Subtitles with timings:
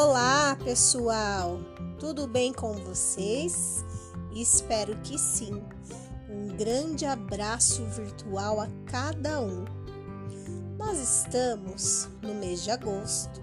[0.00, 1.58] Olá, pessoal!
[1.98, 3.84] Tudo bem com vocês?
[4.32, 5.60] Espero que sim.
[6.30, 9.64] Um grande abraço virtual a cada um.
[10.78, 13.40] Nós estamos no mês de agosto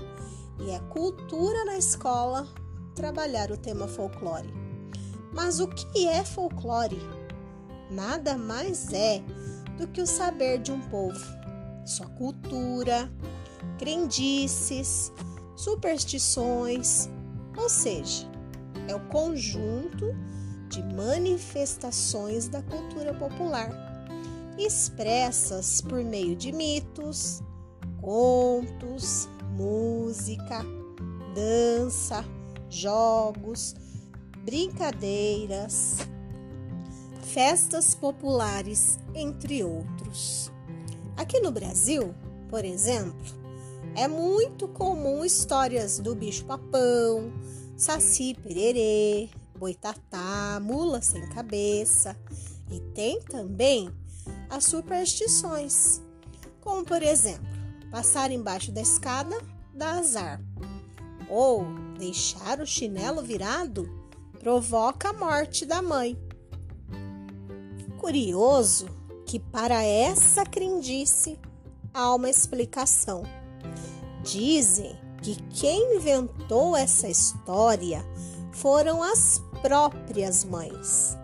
[0.62, 2.48] e é cultura na escola
[2.96, 4.54] trabalhar o tema folclore.
[5.34, 7.02] Mas o que é folclore?
[7.92, 9.22] Nada mais é
[9.78, 11.20] do que o saber de um povo,
[11.86, 13.12] sua cultura,
[13.78, 15.12] crendices,
[15.56, 17.10] superstições,
[17.58, 18.28] ou seja,
[18.88, 20.14] é o conjunto
[20.70, 23.70] de manifestações da cultura popular,
[24.58, 27.42] expressas por meio de mitos,
[28.02, 29.28] contos,
[29.58, 30.64] música,
[31.34, 32.24] dança,
[32.70, 33.76] jogos,
[34.44, 35.98] brincadeiras,
[37.22, 40.52] festas populares, entre outros.
[41.18, 42.14] Aqui no Brasil,
[42.50, 43.45] por exemplo,
[43.96, 47.32] é muito comum histórias do bicho-papão,
[47.78, 52.18] saci pererê, boitatá, mula sem cabeça
[52.70, 53.90] e tem também
[54.50, 56.02] as superstições,
[56.62, 57.48] como por exemplo,
[57.90, 59.38] passar embaixo da escada
[59.74, 60.42] dá azar,
[61.30, 61.66] ou
[61.98, 63.90] deixar o chinelo virado
[64.40, 66.18] provoca a morte da mãe.
[67.98, 68.88] Curioso
[69.26, 71.40] que para essa crendice
[71.94, 73.24] há uma explicação.
[74.26, 78.04] Dizem que quem inventou essa história
[78.52, 81.16] foram as próprias mães.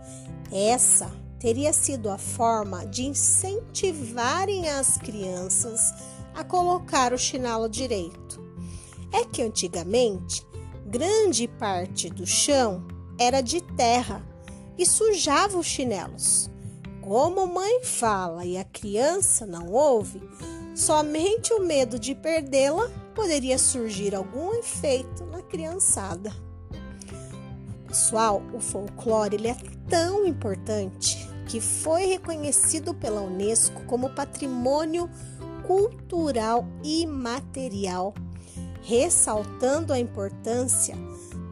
[0.51, 5.93] Essa teria sido a forma de incentivarem as crianças
[6.35, 8.39] a colocar o chinelo direito.
[9.11, 10.45] É que antigamente
[10.85, 12.85] grande parte do chão
[13.19, 14.23] era de terra
[14.77, 16.51] e sujava os chinelos.
[17.01, 20.21] Como mãe fala e a criança não ouve,
[20.81, 26.33] somente o medo de perdê-la poderia surgir algum efeito na criançada.
[27.87, 35.07] Pessoal, o folclore ele é tão importante que foi reconhecido pela Unesco como patrimônio
[35.67, 38.15] cultural imaterial,
[38.81, 40.95] ressaltando a importância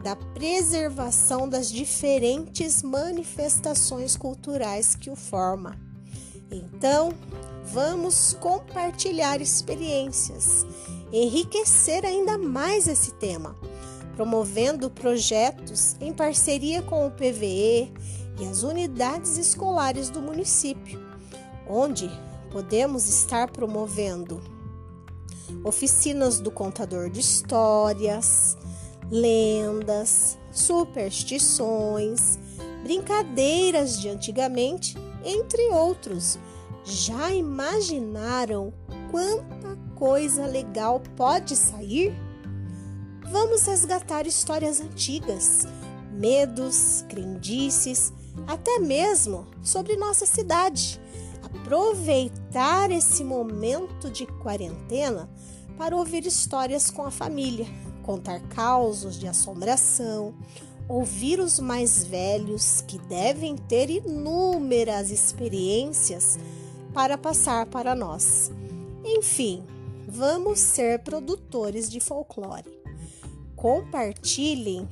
[0.02, 5.74] da preservação das diferentes manifestações culturais que o formam.
[6.50, 7.12] Então,
[7.72, 10.66] vamos compartilhar experiências,
[11.12, 13.56] enriquecer ainda mais esse tema,
[14.16, 17.92] promovendo projetos em parceria com o PVE
[18.40, 21.00] e as unidades escolares do município,
[21.68, 22.10] onde
[22.50, 24.42] podemos estar promovendo
[25.64, 28.56] oficinas do contador de histórias,
[29.10, 32.38] lendas, superstições,
[32.82, 36.38] brincadeiras de antigamente, entre outros.
[36.90, 38.72] Já imaginaram
[39.12, 42.12] quanta coisa legal pode sair?
[43.30, 45.68] Vamos resgatar histórias antigas,
[46.10, 48.12] medos, crendices,
[48.44, 51.00] até mesmo sobre nossa cidade.
[51.44, 55.30] Aproveitar esse momento de quarentena
[55.78, 57.68] para ouvir histórias com a família,
[58.02, 60.34] contar causos de assombração,
[60.88, 66.36] ouvir os mais velhos que devem ter inúmeras experiências
[66.92, 68.50] para passar para nós.
[69.04, 69.62] Enfim,
[70.06, 72.64] vamos ser produtores de folclore.
[73.56, 74.88] Compartilhem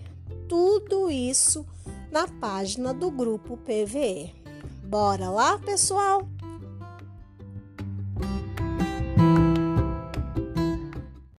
[0.48, 1.66] tudo isso
[2.10, 4.34] na página do grupo PVE.
[4.84, 6.26] Bora lá, pessoal?